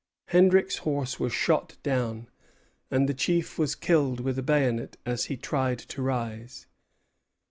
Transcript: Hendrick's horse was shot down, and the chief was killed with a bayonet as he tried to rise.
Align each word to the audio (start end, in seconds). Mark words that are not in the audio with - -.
Hendrick's 0.29 0.77
horse 0.77 1.19
was 1.19 1.31
shot 1.31 1.77
down, 1.83 2.27
and 2.89 3.07
the 3.07 3.13
chief 3.13 3.59
was 3.59 3.75
killed 3.75 4.19
with 4.19 4.39
a 4.39 4.41
bayonet 4.41 4.97
as 5.05 5.25
he 5.25 5.37
tried 5.37 5.77
to 5.77 6.01
rise. 6.01 6.65